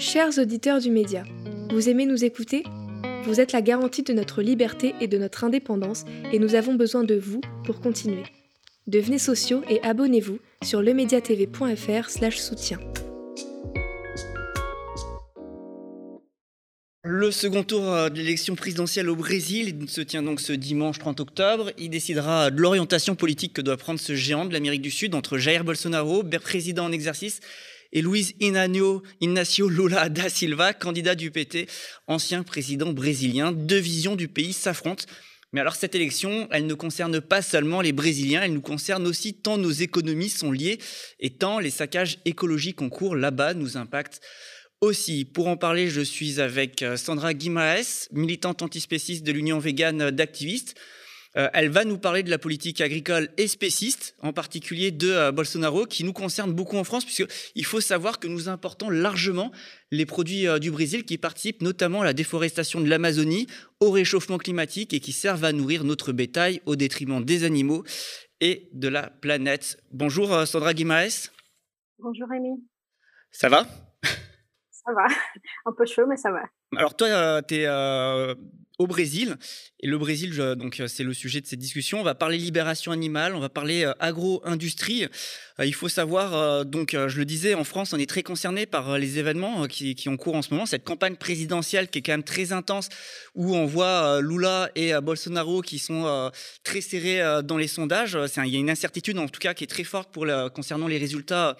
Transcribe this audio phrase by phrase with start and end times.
[0.00, 1.24] Chers auditeurs du média,
[1.70, 2.64] vous aimez nous écouter?
[3.24, 7.04] Vous êtes la garantie de notre liberté et de notre indépendance et nous avons besoin
[7.04, 8.22] de vous pour continuer.
[8.86, 12.78] Devenez sociaux et abonnez-vous sur lemediatv.fr soutien.
[17.04, 21.20] Le second tour euh, de l'élection présidentielle au Brésil se tient donc ce dimanche 30
[21.20, 21.72] octobre.
[21.76, 25.36] Il décidera de l'orientation politique que doit prendre ce géant de l'Amérique du Sud entre
[25.36, 27.40] Jair Bolsonaro, président en exercice,
[27.92, 31.68] et Luiz Inácio Lula da Silva, candidat du PT,
[32.06, 33.52] ancien président brésilien.
[33.52, 35.04] Deux visions du pays s'affrontent.
[35.52, 39.34] Mais alors cette élection, elle ne concerne pas seulement les Brésiliens, elle nous concerne aussi
[39.34, 40.78] tant nos économies sont liées
[41.18, 44.20] et tant les saccages écologiques en cours là-bas nous impactent
[44.80, 45.24] aussi.
[45.24, 50.76] Pour en parler, je suis avec euh, Sandra Guimaes, militante antispéciste de l'Union végane d'activistes.
[51.36, 55.32] Euh, elle va nous parler de la politique agricole et spéciste, en particulier de euh,
[55.32, 59.52] Bolsonaro, qui nous concerne beaucoup en France, puisqu'il faut savoir que nous importons largement
[59.92, 63.46] les produits euh, du Brésil qui participent notamment à la déforestation de l'Amazonie,
[63.78, 67.84] au réchauffement climatique et qui servent à nourrir notre bétail au détriment des animaux
[68.40, 69.80] et de la planète.
[69.92, 71.30] Bonjour Sandra Guimaes.
[71.98, 72.66] Bonjour Rémi.
[73.30, 73.66] Ça va?
[74.02, 75.06] Ça va.
[75.66, 76.42] Un peu chaud, mais ça va.
[76.76, 77.66] Alors toi, tu es
[78.80, 79.36] au Brésil.
[79.80, 82.00] Et le Brésil, donc c'est le sujet de cette discussion.
[82.00, 85.04] On va parler libération animale, on va parler euh, agro-industrie.
[85.58, 88.64] Euh, il faut savoir, euh, donc je le disais, en France, on est très concerné
[88.64, 90.64] par les événements qui, qui ont cours en ce moment.
[90.64, 92.88] Cette campagne présidentielle qui est quand même très intense,
[93.34, 96.30] où on voit Lula et Bolsonaro qui sont
[96.64, 98.16] très serrés dans les sondages.
[98.38, 100.98] il y a une incertitude, en tout cas, qui est très forte pour concernant les
[100.98, 101.56] résultats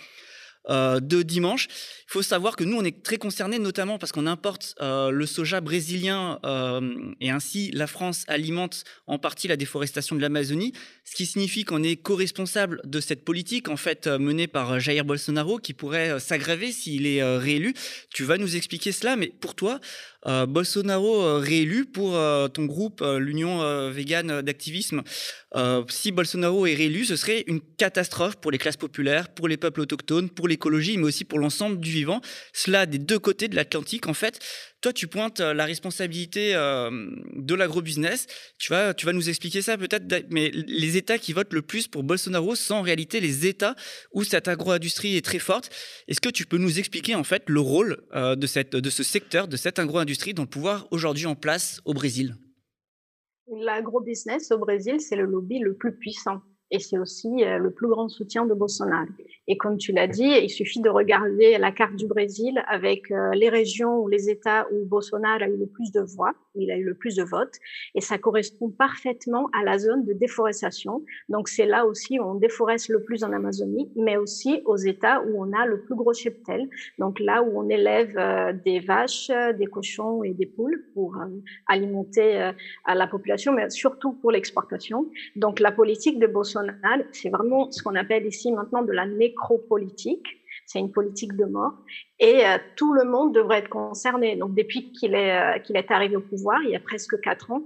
[0.69, 1.69] euh, de dimanche.
[2.07, 5.25] Il faut savoir que nous, on est très concernés, notamment parce qu'on importe euh, le
[5.25, 11.17] soja brésilien euh, et ainsi la France alimente en partie la déforestation de l'Amazonie, ce
[11.17, 15.73] qui signifie qu'on est co-responsable de cette politique en fait menée par Jair Bolsonaro qui
[15.73, 17.73] pourrait s'aggraver s'il est réélu.
[18.13, 19.81] Tu vas nous expliquer cela, mais pour toi,
[20.27, 25.03] euh, Bolsonaro euh, réélu pour euh, ton groupe, l'Union végane d'activisme.
[25.89, 29.81] si Bolsonaro est réélu, ce serait une catastrophe pour les classes populaires, pour les peuples
[29.81, 32.21] autochtones, pour l'écologie, mais aussi pour l'ensemble du vivant.
[32.53, 34.39] Cela des deux côtés de l'Atlantique, en fait.
[34.81, 38.27] Toi, tu pointes la responsabilité de l'agrobusiness.
[38.59, 41.87] Tu vas, tu vas nous expliquer ça peut-être, mais les États qui votent le plus
[41.87, 43.75] pour Bolsonaro sont en réalité les États
[44.13, 45.71] où cette agro-industrie est très forte.
[46.09, 49.49] Est-ce que tu peux nous expliquer en fait le rôle de, cette, de ce secteur,
[49.49, 52.37] de cette agro-industrie dans le pouvoir aujourd'hui en place au Brésil?
[53.49, 56.41] L'agrobusiness au Brésil, c'est le lobby le plus puissant
[56.71, 59.07] et c'est aussi le plus grand soutien de Bolsonaro.
[59.51, 63.31] Et comme tu l'as dit, il suffit de regarder la carte du Brésil avec euh,
[63.33, 66.71] les régions ou les États où Bolsonaro a eu le plus de voix, où il
[66.71, 67.57] a eu le plus de votes,
[67.97, 71.05] et ça correspond parfaitement à la zone de déforestation.
[71.29, 75.21] Donc c'est là aussi où on déforeste le plus en Amazonie, mais aussi aux États
[75.23, 79.33] où on a le plus gros cheptel, donc là où on élève euh, des vaches,
[79.59, 81.27] des cochons et des poules pour euh,
[81.67, 82.53] alimenter
[82.87, 85.07] la population, mais surtout pour l'exportation.
[85.35, 86.60] Donc la politique de Bolsonaro,
[87.13, 90.27] c'est vraiment ce qu'on appelle ici maintenant de la nécrophilie politique
[90.67, 91.73] C'est une politique de mort.
[92.19, 94.37] Et euh, tout le monde devrait être concerné.
[94.37, 97.51] Donc, depuis qu'il est, euh, qu'il est arrivé au pouvoir, il y a presque quatre
[97.51, 97.63] ans,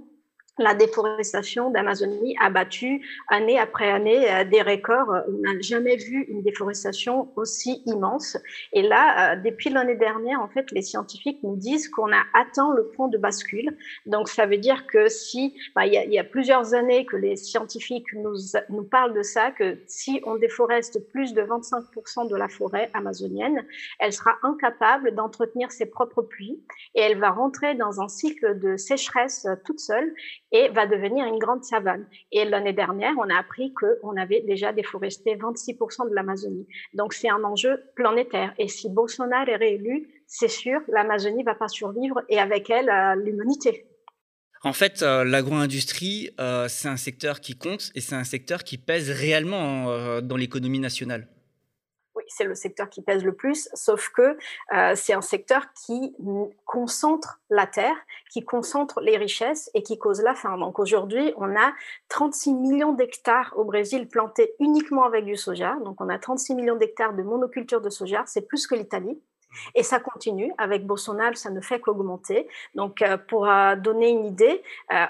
[0.57, 5.13] la déforestation d'Amazonie a battu année après année euh, des records.
[5.27, 8.37] On n'a jamais vu une déforestation aussi immense.
[8.71, 12.73] Et là, euh, depuis l'année dernière, en fait, les scientifiques nous disent qu'on a atteint
[12.73, 13.77] le point de bascule.
[14.05, 18.13] Donc, ça veut dire que si, bah, il y, a, plusieurs années que les scientifiques
[18.13, 18.37] nous,
[18.69, 23.65] nous parlent de ça, que si on déforeste plus de 25% de la forêt amazonienne,
[23.99, 26.63] elle sera incapable d'entretenir ses propres puits
[26.95, 30.13] et elle va rentrer dans un cycle de sécheresse toute seule
[30.55, 32.07] et va devenir une grande savane.
[32.31, 36.65] Et l'année dernière, on a appris qu'on avait déjà déforesté 26% de l'Amazonie.
[36.93, 38.53] Donc c'est un enjeu planétaire.
[38.57, 43.15] Et si Bolsonaro est réélu, c'est sûr, l'Amazonie va pas survivre et avec elle, euh,
[43.15, 43.85] l'humanité.
[44.63, 48.77] En fait, euh, l'agro-industrie, euh, c'est un secteur qui compte et c'est un secteur qui
[48.77, 51.27] pèse réellement dans l'économie nationale
[52.35, 54.37] c'est le secteur qui pèse le plus, sauf que
[54.73, 56.15] euh, c'est un secteur qui
[56.65, 57.95] concentre la terre,
[58.29, 60.57] qui concentre les richesses et qui cause la faim.
[60.57, 61.73] Donc aujourd'hui, on a
[62.09, 65.77] 36 millions d'hectares au Brésil plantés uniquement avec du soja.
[65.85, 69.19] Donc on a 36 millions d'hectares de monoculture de soja, c'est plus que l'Italie.
[69.73, 70.51] Et ça continue.
[70.57, 72.49] Avec Bolsonaro, ça ne fait qu'augmenter.
[72.73, 74.61] Donc, euh, pour euh, donner une idée,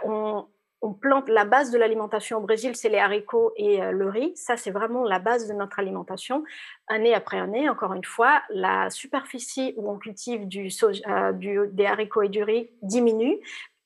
[0.04, 0.46] on,
[0.82, 4.34] on plante la base de l'alimentation au Brésil, c'est les haricots et euh, le riz.
[4.36, 6.44] Ça, c'est vraiment la base de notre alimentation.
[6.88, 11.86] Année après année, encore une fois, la superficie où on cultive du soja, euh, des
[11.86, 13.40] haricots et du riz diminue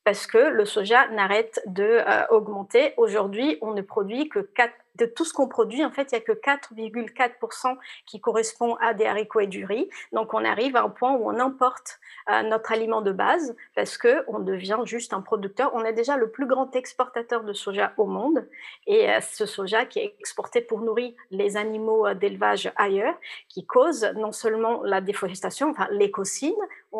[0.09, 2.93] parce que le soja n'arrête de euh, augmenter.
[2.97, 6.21] Aujourd'hui, on ne produit que 4 de tout ce qu'on produit, en fait, il n'y
[6.21, 9.89] a que 4,4% qui correspond à des haricots et du riz.
[10.11, 11.99] Donc, on arrive à un point où on importe
[12.29, 15.71] euh, notre aliment de base parce qu'on devient juste un producteur.
[15.73, 18.47] On est déjà le plus grand exportateur de soja au monde.
[18.85, 23.15] Et euh, ce soja qui est exporté pour nourrir les animaux euh, d'élevage ailleurs,
[23.47, 26.53] qui cause non seulement la déforestation, enfin l'écocide,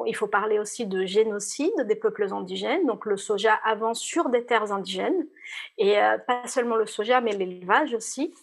[0.05, 2.85] il faut parler aussi de génocide des peuples indigènes.
[2.85, 5.27] Donc le soja avance sur des terres indigènes.
[5.77, 5.95] Et
[6.27, 8.33] pas seulement le soja, mais l'élevage aussi.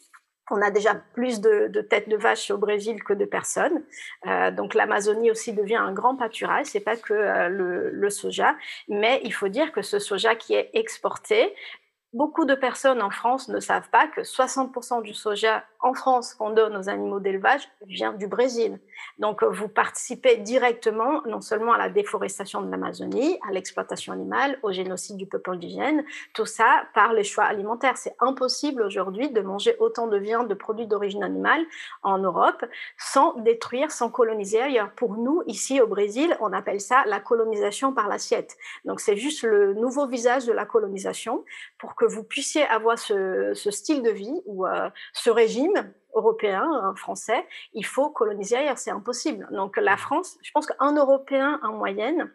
[0.50, 3.82] On a déjà plus de, têtes de vaches au Brésil que de personnes.
[4.26, 6.66] Euh, donc l'Amazonie aussi devient un grand pâturage.
[6.66, 8.56] C'est pas que euh, le, soja,
[8.88, 11.52] mais il faut dire que ce soja qui est exporté
[12.12, 16.50] Beaucoup de personnes en France ne savent pas que 60% du soja en France qu'on
[16.50, 18.80] donne aux animaux d'élevage vient du Brésil.
[19.18, 24.58] Donc, euh, vous participez directement non seulement à la déforestation de l'Amazonie, à l'exploitation animale,
[24.62, 27.96] au génocide du peuple indigène, tout ça par les choix alimentaires.
[27.96, 31.64] C'est impossible aujourd'hui de manger autant de viande, de produits d'origine animale
[32.02, 32.64] en Europe
[32.98, 34.90] sans détruire, sans coloniser ailleurs.
[34.92, 38.56] Pour nous, ici au Brésil, on appelle ça la colonisation par l'assiette.
[38.84, 41.44] Donc, c'est juste le nouveau visage de la colonisation
[41.78, 46.94] pour que vous puissiez avoir ce, style de vie ou euh, ce régime européen, hein,
[46.96, 49.46] français, il faut coloniser ailleurs, c'est impossible.
[49.50, 52.31] Donc la France, je pense qu'un Européen en moyenne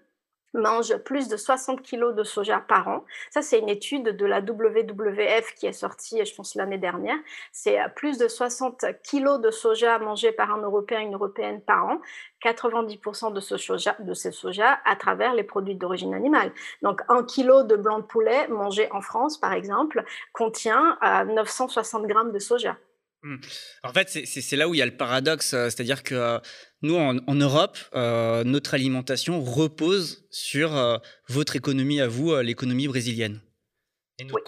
[0.53, 3.05] mange plus de 60 kilos de soja par an.
[3.29, 7.17] Ça, c'est une étude de la WWF qui est sortie, je pense, l'année dernière.
[7.51, 11.85] C'est euh, plus de 60 kilos de soja mangés par un Européen, une Européenne par
[11.85, 12.01] an.
[12.43, 16.51] 90% de ce soja, de ces soja à travers les produits d'origine animale.
[16.81, 22.07] Donc, un kilo de blanc de poulet mangé en France, par exemple, contient 960 euh,
[22.07, 22.77] grammes de soja.
[23.23, 23.35] Mmh.
[23.83, 26.39] En fait, c'est là où il y a le paradoxe, euh, c'est-à-dire que euh,
[26.81, 33.39] nous, en, Europe, notre alimentation repose sur votre économie à vous, l'économie brésilienne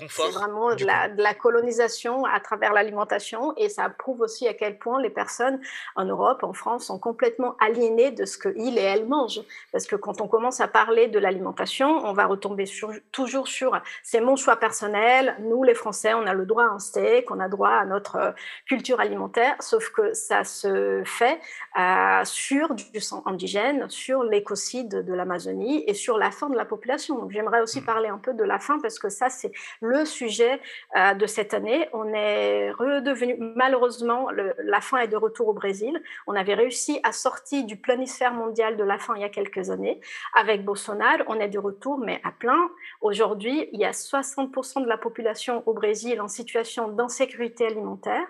[0.09, 5.01] c'est vraiment de la, colonisation à travers l'alimentation et ça prouve aussi à quel point
[5.01, 5.59] les personnes
[5.95, 9.41] en Europe, en France, sont complètement aliénées de ce qu'ils et elles mangent.
[9.71, 12.65] Parce que quand on commence à parler de l'alimentation, on va retomber
[13.11, 16.79] toujours sur c'est mon choix personnel, nous les Français, on a le droit à un
[16.79, 18.31] steak, on a droit à notre euh,
[18.65, 21.39] culture alimentaire, sauf que ça se fait
[21.79, 26.65] euh, sur du sang indigène, sur l'écocide de l'Amazonie et sur la faim de la
[26.65, 27.17] population.
[27.17, 27.85] Donc j'aimerais aussi mmh.
[27.85, 29.51] parler un peu de la faim parce que ça, c'est
[29.81, 30.59] le sujet
[30.95, 31.89] euh, de cette année.
[31.93, 36.01] On est redevenu, malheureusement, la faim est de retour au Brésil.
[36.27, 39.69] On avait réussi à sortir du planisphère mondial de la faim il y a quelques
[39.69, 39.99] années.
[40.35, 42.69] Avec Bolsonaro, on est de retour, mais à plein.
[43.01, 48.25] Aujourd'hui, il y a 60% de la population au Brésil en situation d'insécurité alimentaire.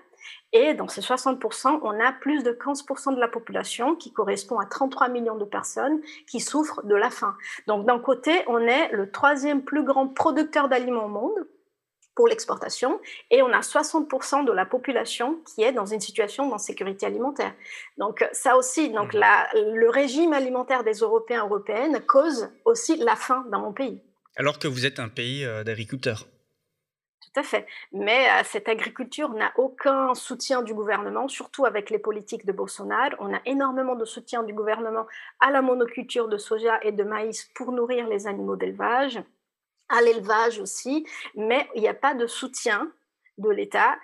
[0.54, 4.66] Et dans ces 60%, on a plus de 15% de la population, qui correspond à
[4.66, 7.36] 33 millions de personnes, qui souffrent de la faim.
[7.68, 11.48] Donc d'un côté, on est le troisième plus grand producteur d'aliments au monde
[12.16, 13.00] pour l'exportation,
[13.32, 17.54] et on a 60% de la population qui est dans une situation d'insécurité alimentaire.
[17.98, 19.18] Donc ça aussi, donc mmh.
[19.18, 24.00] la, le régime alimentaire des Européens et Européennes cause aussi la faim dans mon pays.
[24.36, 26.28] Alors que vous êtes un pays euh, d'agriculteurs.
[27.24, 27.66] Tout à fait.
[27.92, 33.16] Mais euh, cette agriculture n'a aucun soutien du gouvernement, surtout avec les politiques de Bolsonaro.
[33.20, 35.06] On a énormément de soutien du gouvernement
[35.40, 39.22] à la monoculture de soja et de maïs pour nourrir les animaux d'élevage,
[39.90, 41.06] à l'élevage aussi,
[41.36, 42.92] mais il n'y a pas de soutien
[43.38, 43.96] de l'État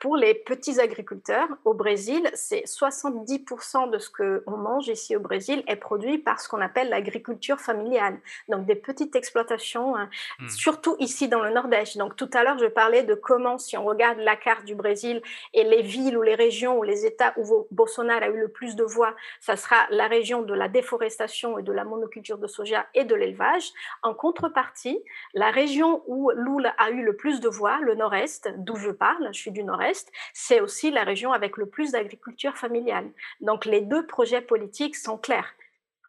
[0.00, 1.48] pour les petits agriculteurs.
[1.64, 6.48] Au Brésil, c'est 70% de ce qu'on mange ici au Brésil est produit par ce
[6.48, 8.18] qu'on appelle l'agriculture familiale.
[8.48, 10.08] Donc des petites exploitations, hein,
[10.40, 10.48] hmm.
[10.48, 11.98] surtout ici dans le Nord-Est.
[11.98, 15.22] Donc tout à l'heure, je parlais de comment, si on regarde la carte du Brésil
[15.54, 18.74] et les villes ou les régions ou les États où Bolsonaro a eu le plus
[18.74, 22.86] de voix, ça sera la région de la déforestation et de la monoculture de soja
[22.94, 23.70] et de l'élevage.
[24.02, 24.98] En contrepartie,
[25.34, 29.28] la région où Lula a eu le plus de voix, le Nord-Est, d'où je parle,
[29.32, 33.10] je suis du Nord-Est, c'est aussi la région avec le plus d'agriculture familiale.
[33.40, 35.54] Donc les deux projets politiques sont clairs.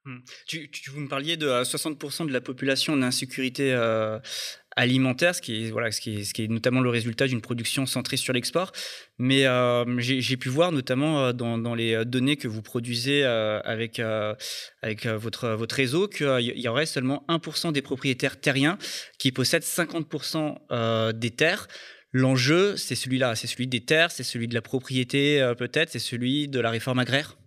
[0.06, 0.20] Hmm.
[0.48, 4.18] Tu, vous me parliez de 60% de la population en insécurité euh,
[4.78, 8.34] alimentaire, ce qui, est, voilà, ce, qui est, notamment le résultat d'une production centrée sur
[8.34, 8.72] l'export.
[9.18, 14.00] Mais euh, j'ai pu voir notamment euh, dans, dans, les données que vous produisez avec,
[14.82, 18.78] avec votre, votre réseau qu'il y aurait seulement 1% des propriétaires terriens
[19.18, 21.68] qui possèdent 50% des terres.
[22.12, 26.00] L'enjeu, c'est celui-là, c'est celui des terres, c'est celui de la propriété euh, peut-être, c'est
[26.00, 27.38] celui de la réforme agraire?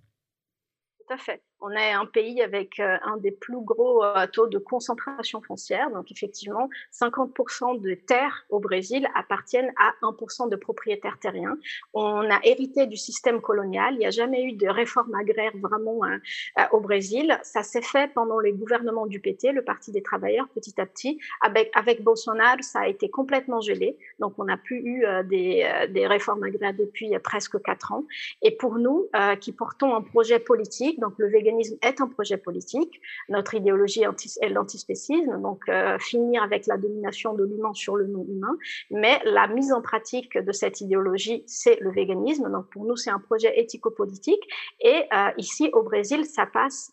[0.99, 1.43] Tout à fait.
[1.65, 5.93] On est un pays avec euh, un des plus gros euh, taux de concentration foncière.
[5.93, 11.57] Donc, effectivement, 50% de terres au Brésil appartiennent à 1% de propriétaires terriens.
[11.95, 13.95] On a hérité du système colonial.
[13.95, 16.19] Il n'y a jamais eu de réforme agraire vraiment hein,
[16.59, 17.39] euh, au Brésil.
[17.45, 21.21] Ça s'est fait pendant les gouvernements du PT, le Parti des travailleurs, petit à petit.
[21.43, 23.97] Avec, Bolsonaro, ça a été complètement gelé.
[24.19, 28.05] Donc, on n'a plus eu des, des, réformes agraires depuis presque quatre ans.
[28.43, 29.09] Et pour nous,
[29.41, 33.01] qui portons un projet politique, donc le véganisme, est un projet politique.
[33.29, 38.57] Notre idéologie est l'antispécisme, donc euh, finir avec la domination de l'humain sur le non-humain.
[38.91, 42.51] Mais la mise en pratique de cette idéologie, c'est le véganisme.
[42.51, 44.43] Donc pour nous, c'est un projet éthico-politique.
[44.81, 46.93] Et euh, ici, au Brésil, ça passe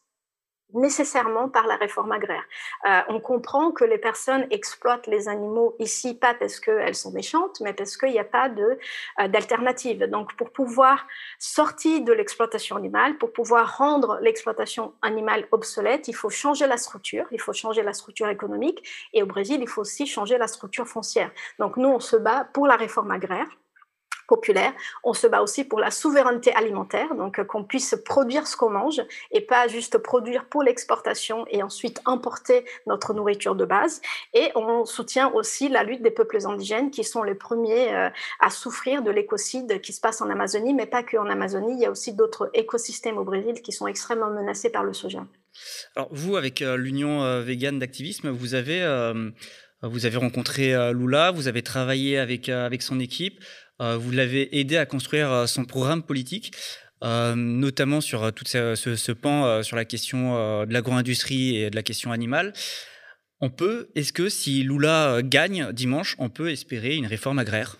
[0.73, 2.43] nécessairement par la réforme agraire.
[2.87, 7.59] Euh, on comprend que les personnes exploitent les animaux ici pas parce qu'elles sont méchantes,
[7.61, 10.03] mais parce qu'il n'y a pas euh, d'alternative.
[10.05, 11.07] Donc, pour pouvoir
[11.37, 17.25] sortir de l'exploitation animale, pour pouvoir rendre l'exploitation animale obsolète, il faut changer la structure,
[17.31, 20.87] il faut changer la structure économique, et au Brésil, il faut aussi changer la structure
[20.87, 21.31] foncière.
[21.57, 23.47] Donc, nous, on se bat pour la réforme agraire
[24.29, 24.73] populaire.
[25.03, 28.69] On se bat aussi pour la souveraineté alimentaire, donc euh, qu'on puisse produire ce qu'on
[28.69, 34.01] mange et pas juste produire pour l'exportation et ensuite importer notre nourriture de base.
[34.33, 38.09] Et on soutient aussi la lutte des peuples indigènes qui sont les premiers euh,
[38.39, 41.73] à souffrir de l'écocide qui se passe en Amazonie, mais pas que en Amazonie.
[41.73, 45.25] Il y a aussi d'autres écosystèmes au Brésil qui sont extrêmement menacés par le soja.
[45.95, 48.79] Alors vous, avec euh, l'Union végane d'activisme, vous avez
[49.81, 53.39] vous avez rencontré Lula, vous avez travaillé avec avec son équipe.
[53.81, 56.53] Euh, vous l'avez aidé à construire euh, son programme politique.
[57.01, 62.11] Euh, notamment sur tout ce, pan sur la question de l'agro-industrie et de la question
[62.11, 62.51] animale.
[63.39, 67.77] On peut, est-ce que si Lula gagne dimanche, on peut espérer une réforme agraire?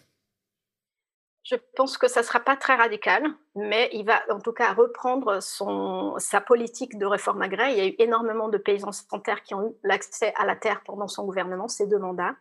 [1.43, 3.23] Je pense que ça ne sera pas très radical,
[3.55, 7.71] mais il va en tout cas reprendre sa politique de réforme agraire.
[7.71, 10.55] Il y a eu énormément de paysans sans terre qui ont eu l'accès à la
[10.55, 12.35] terre pendant son gouvernement, ses deux mandats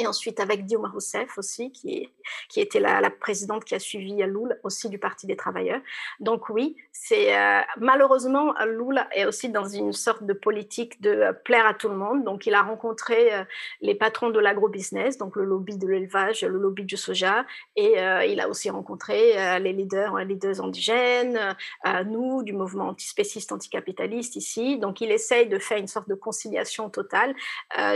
[0.00, 2.08] et ensuite avec Dilma Rousseff aussi, qui,
[2.48, 5.80] qui était la, la présidente qui a suivi Lula, aussi du Parti des Travailleurs.
[6.20, 11.32] Donc oui, c'est euh, malheureusement Lula est aussi dans une sorte de politique de euh,
[11.32, 12.24] plaire à tout le monde.
[12.24, 13.44] Donc il a rencontré euh,
[13.80, 17.44] les patrons de l'agro-business, donc le lobby de l'élevage, le lobby du soja,
[17.76, 17.96] et
[18.28, 21.56] il a aussi rencontré les leaders, les leaders indigènes,
[22.06, 24.78] nous du mouvement antispéciste, anticapitaliste ici.
[24.78, 27.34] Donc il essaye de faire une sorte de conciliation totale.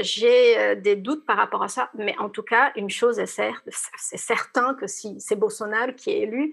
[0.01, 4.17] J'ai des doutes par rapport à ça mais en tout cas, une chose est, c'est
[4.17, 6.53] certain que si c'est Bolsonaro qui est élu,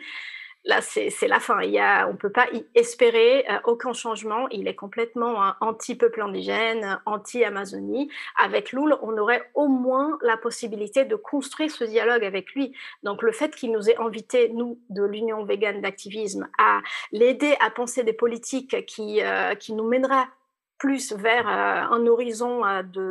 [0.65, 1.61] là, c'est la fin.
[1.61, 4.47] Il y a, on ne peut pas y espérer euh, aucun changement.
[4.49, 8.09] Il est complètement hein, anti-peuple indigène, anti-Amazonie.
[8.37, 12.75] Avec Lula, on aurait au moins la possibilité de construire ce dialogue avec lui.
[13.03, 16.81] Donc, le fait qu'il nous ait invités, nous, de l'Union végane d'activisme, à
[17.11, 20.27] l'aider à penser des politiques qui, euh, qui nous mèneraient
[20.77, 22.61] plus vers euh, un horizon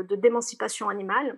[0.08, 1.36] d'émancipation animale,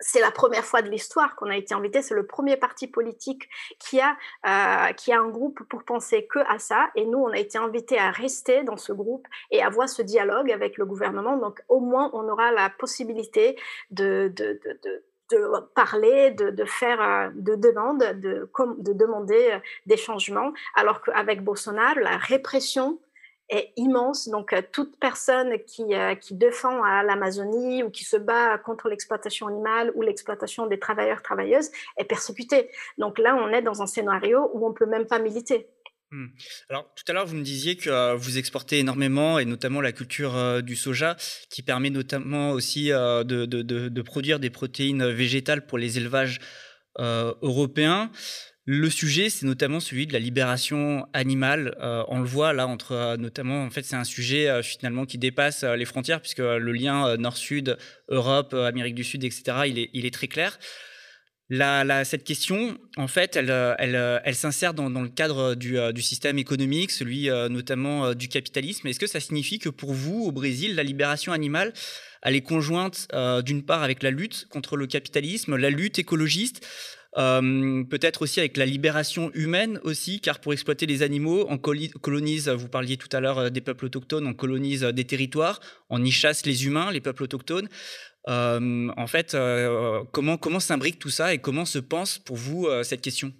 [0.00, 2.02] c'est la première fois de l'histoire qu'on a été invité.
[2.02, 3.48] C'est le premier parti politique
[3.78, 6.90] qui a, euh, qui a un groupe pour penser que à ça.
[6.94, 10.50] Et nous, on a été invités à rester dans ce groupe et avoir ce dialogue
[10.50, 11.36] avec le gouvernement.
[11.36, 13.56] Donc, au moins, on aura la possibilité
[13.90, 18.48] de, de, de, de parler, de, faire, euh, de demandes, de,
[18.78, 22.98] de demander euh, des changements, alors qu'avec Bolsonaro, la répression
[23.48, 24.28] est immense.
[24.28, 29.48] Donc, euh, toute personne qui, euh, qui défend l'Amazonie ou qui se bat contre l'exploitation
[29.48, 32.70] animale ou l'exploitation des travailleurs, travailleuses est persécutée.
[32.98, 35.68] Donc là, on est dans un scénario où on peut même pas militer.
[36.10, 36.26] Hmm.
[36.68, 39.92] Alors, tout à l'heure, vous me disiez que euh, vous exportez énormément, et notamment la
[39.92, 41.16] culture du soja,
[41.50, 46.40] qui permet notamment aussi de, de, de, produire des protéines végétales pour les élevages
[46.98, 48.10] européens.
[48.66, 51.76] Le sujet, c'est notamment celui de la libération animale.
[51.82, 55.04] Euh, on le voit là, entre euh, notamment, en fait, c'est un sujet euh, finalement
[55.04, 57.76] qui dépasse les frontières, puisque le lien Nord-Sud,
[58.08, 60.58] Europe, Amérique du Sud, etc., il est, très clair.
[61.50, 66.90] La, cette question, en fait, elle, s'insère dans, dans, le cadre du, du, système économique,
[66.90, 68.88] celui notamment du capitalisme.
[68.88, 71.74] Est-ce que ça signifie que pour vous, au Brésil, la libération animale,
[72.22, 73.08] elle est conjointe
[73.44, 76.66] d'une part avec la lutte contre le capitalisme, la lutte écologiste
[77.16, 82.48] euh, peut-être aussi avec la libération humaine aussi, car pour exploiter les animaux, on colonise,
[82.48, 86.04] vous parliez tout à l'heure euh, des peuples autochtones, on colonise euh, des territoires, on
[86.04, 87.68] y chasse les humains, les peuples autochtones.
[88.26, 89.36] en fait,
[90.12, 93.32] comment, comment s'imbrique tout ça et comment se pense pour vous cette question?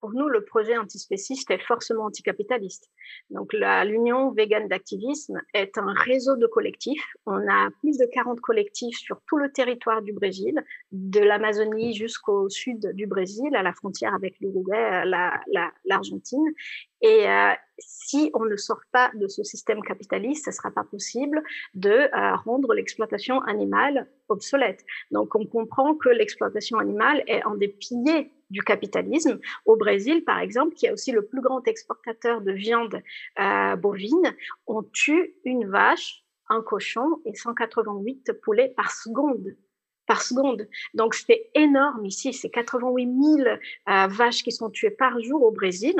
[0.00, 2.90] Pour nous, le projet antispéciste est forcément anticapitaliste.
[3.30, 7.04] Donc, l'Union végane d'activisme est un réseau de collectifs.
[7.26, 10.62] On a plus de 40 collectifs sur tout le territoire du Brésil,
[10.92, 15.04] de l'Amazonie jusqu'au sud du Brésil, à la frontière avec l'Uruguay,
[15.84, 16.46] l'Argentine.
[17.00, 20.84] Et euh, si on ne sort pas de ce système capitaliste, ce ne sera pas
[20.84, 21.42] possible
[21.74, 24.84] de euh, rendre l'exploitation animale obsolète.
[25.10, 29.38] Donc, on comprend que l'exploitation animale est un des piliers du capitalisme.
[29.66, 33.02] Au Brésil, par exemple, qui est aussi le plus grand exportateur de viande
[33.38, 34.34] euh, bovine,
[34.66, 39.56] on tue une vache, un cochon et 188 poulets par seconde
[40.08, 40.66] par seconde.
[40.94, 45.52] Donc c'est énorme ici, c'est 88 000 euh, vaches qui sont tuées par jour au
[45.52, 45.94] Brésil.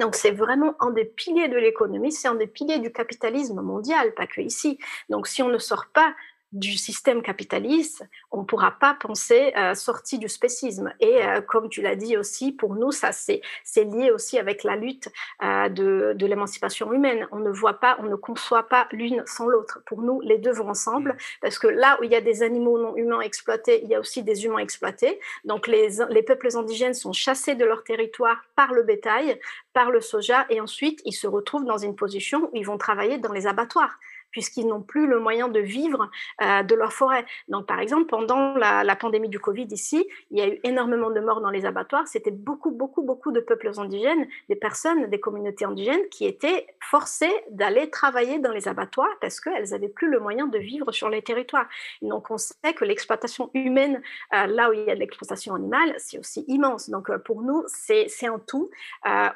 [0.00, 4.12] Donc c'est vraiment un des piliers de l'économie, c'est un des piliers du capitalisme mondial,
[4.14, 4.78] pas que ici.
[5.08, 6.16] Donc si on ne sort pas
[6.54, 10.94] du système capitaliste, on ne pourra pas penser euh, sortie du spécisme.
[11.00, 13.42] Et euh, comme tu l'as dit aussi, pour nous, ça c'est
[13.76, 15.08] lié aussi avec la lutte
[15.42, 17.26] euh, de, de l'émancipation humaine.
[17.32, 19.82] On ne voit pas, on ne conçoit pas l'une sans l'autre.
[19.84, 21.16] Pour nous, les deux vont ensemble, mmh.
[21.42, 24.00] parce que là où il y a des animaux non humains exploités, il y a
[24.00, 25.18] aussi des humains exploités.
[25.44, 29.40] Donc les, les peuples indigènes sont chassés de leur territoire par le bétail,
[29.72, 33.18] par le soja, et ensuite ils se retrouvent dans une position où ils vont travailler
[33.18, 33.98] dans les abattoirs
[34.34, 36.10] puisqu'ils n'ont plus le moyen de vivre
[36.42, 37.24] euh, de leur forêt.
[37.46, 41.20] Donc, par exemple, pendant la, pandémie du Covid ici, il y a eu énormément de
[41.20, 42.08] morts dans les abattoirs.
[42.08, 47.32] C'était beaucoup, beaucoup, beaucoup de peuples indigènes, des personnes, des communautés indigènes qui étaient forcées
[47.50, 51.22] d'aller travailler dans les abattoirs parce qu'elles n'avaient plus le moyen de vivre sur les
[51.22, 51.68] territoires.
[52.02, 54.02] donc, on sait que l'exploitation humaine,
[54.34, 56.90] euh, là où il y a de l'exploitation animale, c'est aussi immense.
[56.90, 58.68] Donc, euh, pour nous, c'est un tout.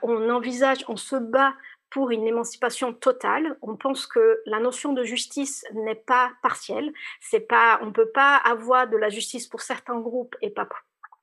[0.02, 1.55] on envisage, on se bat
[1.90, 3.57] pour une émancipation totale.
[3.62, 6.92] On pense que la notion de justice n'est pas partielle.
[7.21, 10.68] C'est pas, on peut pas avoir de la justice pour certains groupes et pas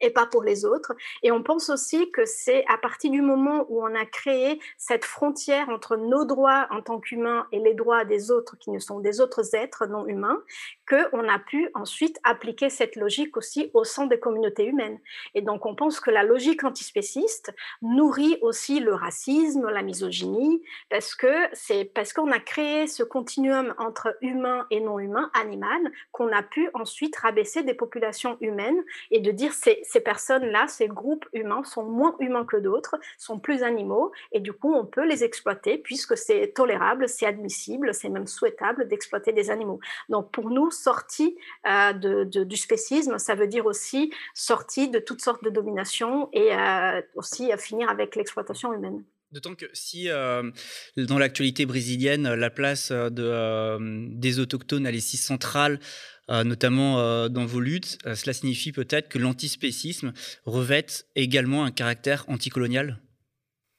[0.06, 0.94] et pas pour les autres.
[1.24, 5.04] Et on pense aussi que c'est à partir du moment où on a créé cette
[5.04, 9.00] frontière entre nos droits en tant qu'humains et les droits des autres qui ne sont
[9.00, 10.42] des autres êtres non humains,
[10.88, 15.00] qu'on a pu ensuite appliquer cette logique aussi au sein des communautés humaines.
[15.34, 21.16] Et donc on pense que la logique antispéciste nourrit aussi le racisme, la misogynie, parce
[21.16, 26.32] que c'est parce qu'on a créé ce continuum entre humain et non humain, animal, qu'on
[26.32, 31.26] a pu ensuite rabaisser des populations humaines et de dire c'est ces personnes-là, ces groupes
[31.32, 35.24] humains sont moins humains que d'autres, sont plus animaux, et du coup, on peut les
[35.24, 39.80] exploiter puisque c'est tolérable, c'est admissible, c'est même souhaitable d'exploiter des animaux.
[40.10, 45.46] Donc, pour nous, sortie euh, du spécisme, ça veut dire aussi sortie de toutes sortes
[45.46, 49.02] de dominations et euh, aussi à finir avec l'exploitation humaine.
[49.32, 50.50] D'autant que si euh,
[50.96, 55.80] dans l'actualité brésilienne, la place de, des autochtones elle est si centrale euh,
[56.30, 60.14] notamment euh, dans vos luttes, euh, cela signifie peut-être que l'antispécisme
[60.46, 60.86] revêt
[61.16, 63.00] également un caractère anticolonial?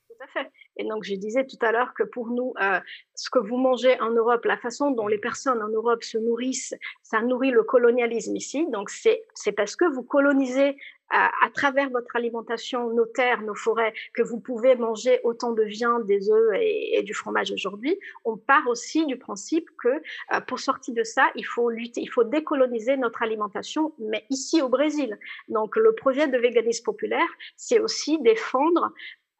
[0.08, 0.50] Tout à fait.
[0.76, 2.52] Et donc, je disais tout à l'heure que pour nous,
[3.14, 6.74] ce que vous mangez en Europe, la façon dont les personnes en Europe se nourrissent,
[7.02, 8.66] ça nourrit le colonialisme ici.
[8.70, 10.76] Donc, c'est parce que vous colonisez
[11.10, 16.04] à, travers votre alimentation, nos terres, nos forêts, que vous pouvez manger autant de viande,
[16.06, 20.94] des œufs et, du fromage aujourd'hui, on part aussi du principe que euh, pour sortir
[20.94, 25.18] de ça, il faut lutter, il faut décoloniser notre alimentation, mais ici au Brésil.
[25.48, 28.92] Donc le projet de véganisme populaire, c'est aussi défendre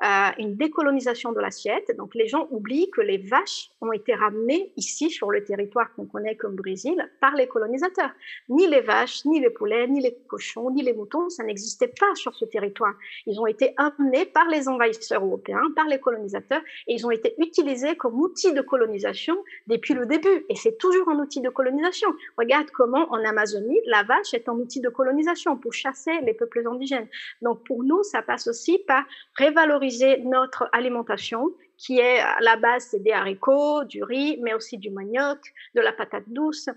[0.03, 1.97] une décolonisation de l'assiette.
[1.97, 6.05] Donc les gens oublient que les vaches ont été ramenées ici sur le territoire qu'on
[6.05, 8.11] connaît comme Brésil par les colonisateurs.
[8.49, 12.15] Ni les vaches, ni les poulets, ni les cochons, ni les moutons, ça n'existait pas
[12.15, 12.95] sur ce territoire.
[13.27, 17.35] Ils ont été amenés par les envahisseurs européens, par les colonisateurs, et ils ont été
[17.39, 20.45] utilisés comme outil de colonisation depuis le début.
[20.51, 22.09] Et c'est toujours un outil de colonisation.
[22.37, 26.67] Regarde comment en Amazonie, la vache est un outil de colonisation pour chasser les peuples
[26.67, 27.09] indigènes.
[27.41, 29.05] Donc pour nous, ça passe aussi par
[29.37, 29.86] révaloriser
[30.25, 35.39] notre alimentation, qui est à la base, des haricots, du riz, mais aussi du manioc,
[35.75, 36.69] de la patate douce,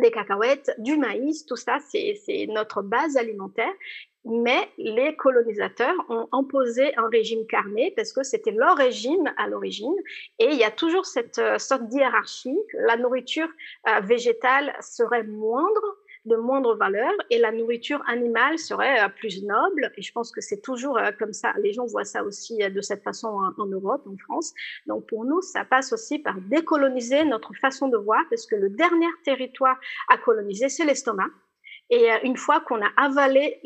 [0.00, 3.72] des cacahuètes, du maïs, tout ça, c'est notre base alimentaire.
[4.26, 9.94] Mais les colonisateurs ont imposé un régime carné parce que c'était leur régime à l'origine.
[10.38, 12.56] Et il y a toujours cette euh, sorte d'hierarchie.
[12.72, 13.48] La nourriture
[13.86, 19.92] euh, végétale serait moindre de moindre valeur et la nourriture animale serait euh, plus noble.
[19.96, 21.52] Et je pense que c'est toujours euh, comme ça.
[21.62, 24.54] Les gens voient ça aussi euh, de cette façon en, Europe, en France.
[24.86, 28.70] Donc pour nous, ça passe aussi par décoloniser notre façon de voir, parce que le
[28.70, 31.28] dernier territoire à coloniser, c'est l'estomac.
[31.90, 33.60] Et une fois qu'on a avalé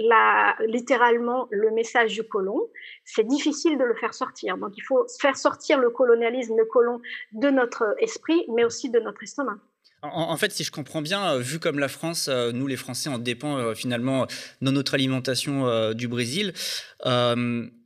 [0.67, 2.69] littéralement le message du colon,
[3.05, 4.59] c'est difficile de le faire sortir.
[4.59, 7.01] Donc il faut faire sortir le colonialisme, le colon
[7.33, 9.59] de notre esprit, mais aussi de notre estomac.
[10.03, 13.09] En, fait, si je comprends bien, euh, vu comme la France, euh, nous les Français,
[13.09, 14.29] on dépend euh, finalement
[14.63, 16.53] dans notre alimentation du Brésil,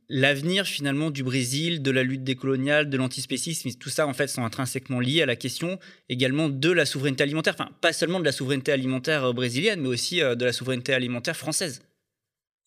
[0.09, 4.45] l'avenir finalement du Brésil, de la lutte décoloniale, de l'antispécisme, tout ça en fait sont
[4.45, 7.55] intrinsèquement liés à la question également de la souveraineté alimentaire.
[7.57, 11.81] Enfin, pas seulement de la souveraineté alimentaire brésilienne, mais aussi de la souveraineté alimentaire française.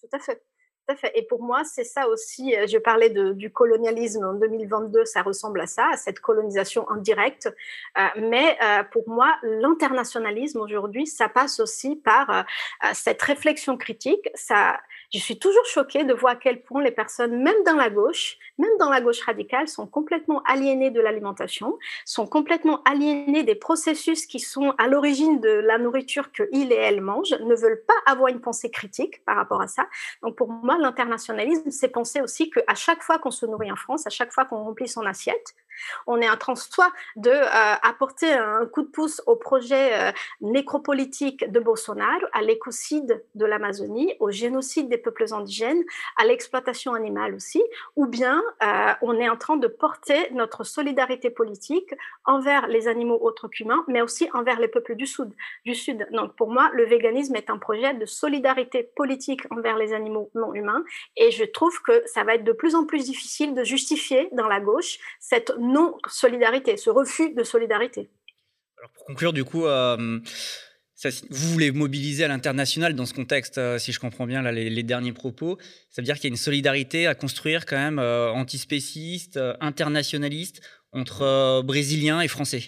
[0.01, 0.45] Tout à fait.
[1.14, 2.55] Et pour moi, c'est ça aussi.
[2.55, 7.53] Euh, je parlais du colonialisme en 2022, ça ressemble à ça, à cette colonisation indirecte.
[8.16, 8.59] mais
[8.92, 12.44] pour moi, l'internationalisme aujourd'hui, ça passe aussi par
[12.92, 14.29] cette réflexion critique.
[14.35, 14.79] Ça,
[15.12, 18.38] je suis toujours choquée de voir à quel point les personnes, même dans la gauche,
[18.58, 24.26] même dans la gauche radicale, sont complètement aliénées de l'alimentation, sont complètement aliénées des processus
[24.26, 28.28] qui sont à l'origine de la nourriture qu'ils et elles mangent, ne veulent pas avoir
[28.28, 29.86] une pensée critique par rapport à ça.
[30.22, 34.06] Donc pour moi, l'internationalisme, c'est penser aussi qu'à chaque fois qu'on se nourrit en France,
[34.06, 35.54] à chaque fois qu'on remplit son assiette,
[36.06, 40.12] on est en train soit de euh, apporter un coup de pouce au projet euh,
[40.40, 45.82] nécropolitique de Bolsonaro, à l'écocide de l'Amazonie, au génocide des peuples indigènes,
[46.16, 47.62] à l'exploitation animale aussi,
[47.96, 53.18] ou bien euh, on est en train de porter notre solidarité politique envers les animaux
[53.20, 55.32] autres qu'humains, mais aussi envers les peuples du Sud.
[55.64, 56.06] Du Sud.
[56.12, 60.54] Donc pour moi, le véganisme est un projet de solidarité politique envers les animaux non
[60.54, 60.84] humains,
[61.16, 64.48] et je trouve que ça va être de plus en plus difficile de justifier dans
[64.48, 68.11] la gauche cette non-solidarité, ce refus de solidarité.
[68.79, 70.20] Alors pour conclure, du coup, euh,
[71.31, 74.83] vous voulez mobiliser à l'international dans ce contexte, euh, si je comprends bien là, les,
[74.83, 75.59] derniers propos.
[75.90, 80.61] Ça veut dire qu'il y a une solidarité à construire quand même euh, antispéciste, internationaliste
[80.92, 82.62] entre Brésiliens et Français.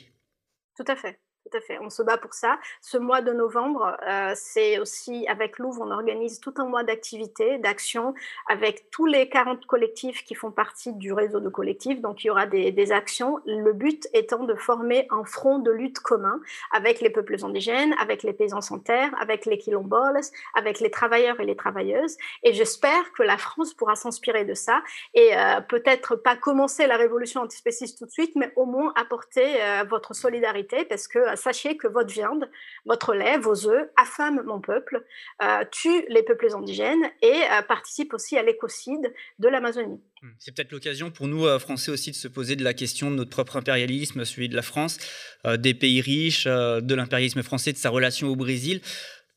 [0.77, 1.79] Tout à fait tout à fait.
[1.81, 2.59] On se bat pour ça.
[2.81, 7.59] Ce mois de novembre, euh, c'est aussi avec Louvre, on organise tout un mois d'activités,
[7.59, 8.15] d'actions
[8.49, 12.01] avec tous les 40 collectifs qui font partie du réseau de collectifs.
[12.01, 13.41] Donc, il y aura des, actions.
[13.45, 16.41] Le but étant de former un front de lutte commun
[16.73, 20.21] avec les peuples indigènes, avec les paysans sans terre, avec les quilomboles,
[20.55, 22.17] avec les travailleurs et les travailleuses.
[22.43, 24.83] Et j'espère que la France pourra s'inspirer de ça
[25.13, 29.63] et euh, peut-être pas commencer la révolution antispéciste tout de suite, mais au moins apporter
[29.63, 32.49] euh, votre solidarité parce que sachez que votre viande,
[32.85, 35.05] votre lait, vos œufs affament mon peuple,
[35.43, 40.01] euh, tuent les peuples indigènes et euh, participent aussi à l'écocide de l'Amazonie.
[40.23, 40.31] Hmm.
[40.39, 43.17] C'est peut-être l'occasion pour nous, euh, Français aussi, de se poser de la question de
[43.17, 44.99] notre propre impérialisme, celui de la France,
[45.45, 48.81] des pays riches, de l'impérialisme français, de sa relation au Brésil.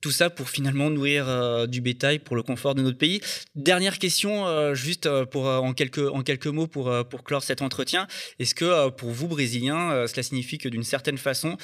[0.01, 3.21] Tout ça pour finalement nourrir du bétail pour le confort de notre pays.
[3.55, 8.07] Dernière question, juste pour, en, quelques, en quelques mots pour, pour clore cet entretien.
[8.39, 11.57] Est-ce que pour vous, Brésiliens, cela signifie que d'une certaine façon,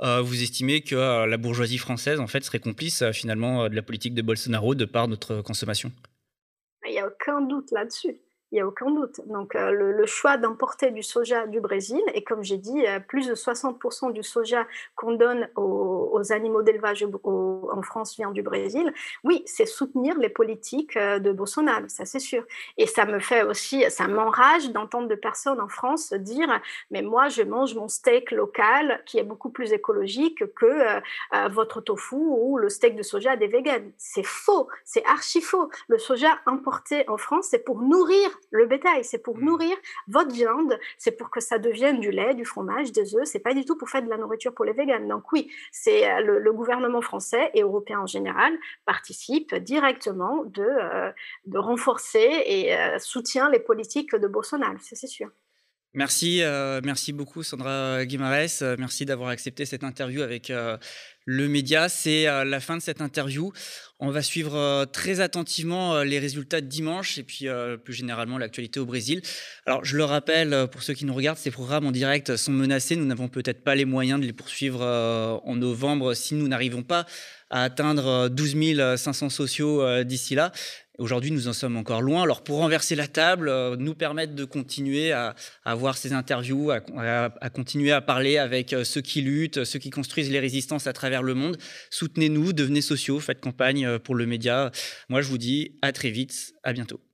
[0.00, 3.82] vous estimez que euh, la bourgeoisie française en fait serait complice euh, finalement de la
[3.82, 5.92] politique de Bolsonaro de par notre consommation?
[6.86, 8.18] Il n'y a aucun doute là-dessus
[8.54, 9.20] il n'y a aucun doute.
[9.26, 13.26] Donc, euh, le, choix d'importer du soja du Brésil, et comme j'ai dit, euh, plus
[13.26, 18.92] de 60% du soja qu'on donne aux, animaux d'élevage en France vient du Brésil,
[19.24, 22.44] oui, c'est soutenir les politiques euh, de Bolsonaro, ça c'est sûr.
[22.78, 27.28] Et ça me fait aussi, ça m'enrage d'entendre des personnes en France dire, mais moi,
[27.28, 31.00] je mange mon steak local qui est beaucoup plus écologique que
[31.50, 33.92] votre tofu ou le steak de soja des véganes.
[33.96, 35.68] C'est faux, c'est archi faux.
[35.88, 39.44] Le soja importé en France, c'est pour nourrir le bétail, c'est pour mmh.
[39.44, 39.76] nourrir
[40.08, 43.54] votre viande, c'est pour que ça devienne du lait, du fromage, des œufs, c'est pas
[43.54, 45.08] du tout pour faire de la nourriture pour les véganes.
[45.08, 48.52] Donc oui, c'est euh, le, gouvernement français et européen en général
[48.86, 51.10] participent directement de, euh,
[51.46, 55.30] de renforcer et euh, soutient les politiques de Bolsonaro, c'est sûr.
[55.94, 56.42] Merci,
[56.82, 58.62] merci beaucoup Sandra Guimarès.
[58.78, 60.52] Merci d'avoir accepté cette interview avec
[61.24, 61.88] le média.
[61.88, 63.52] C'est la fin de cette interview.
[64.00, 67.94] On va suivre euh, très attentivement euh, les résultats de dimanche et puis euh, plus
[67.94, 69.22] généralement l'actualité au Brésil.
[69.66, 72.96] Alors je le rappelle, pour ceux qui nous regardent, ces programmes en direct sont menacés.
[72.96, 77.06] Nous n'avons peut-être pas les moyens de les poursuivre en novembre si nous n'arrivons pas
[77.50, 80.52] à atteindre 12 500 sociaux d'ici là.
[80.98, 82.22] Aujourd'hui, nous en sommes encore loin.
[82.22, 87.90] Alors, pour renverser la table, nous permettre de continuer à, avoir ces interviews, à, continuer
[87.90, 91.56] à parler avec ceux qui luttent, ceux qui construisent les résistances à travers le monde,
[91.90, 94.70] soutenez-nous, devenez sociaux, faites campagne pour le média.
[95.08, 97.04] Moi, je vous dis à très vite, à bientôt.